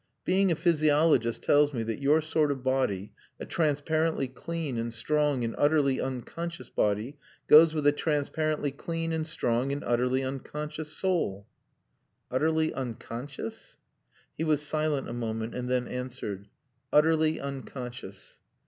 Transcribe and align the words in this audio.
Being 0.25 0.51
a 0.51 0.55
physiologist 0.55 1.43
tells 1.43 1.75
me 1.75 1.83
that 1.83 2.01
your 2.01 2.21
sort 2.21 2.51
of 2.51 2.63
body 2.63 3.11
a 3.39 3.45
transparently 3.45 4.27
clean 4.27 4.79
and 4.79 4.91
strong 4.91 5.43
and 5.43 5.53
utterly 5.59 6.01
unconscious 6.01 6.71
body 6.71 7.19
goes 7.45 7.75
with 7.75 7.85
a 7.85 7.91
transparently 7.91 8.71
clean 8.71 9.13
and 9.13 9.27
strong 9.27 9.71
and 9.71 9.83
utterly 9.83 10.23
unconscious 10.23 10.91
soul." 10.97 11.45
"Utterly 12.31 12.73
unconscious?" 12.73 13.77
He 14.35 14.43
was 14.43 14.63
silent 14.63 15.07
a 15.07 15.13
moment 15.13 15.53
and 15.53 15.69
then 15.69 15.87
answered: 15.87 16.47
"Utterly 16.91 17.39
unconscious." 17.39 18.39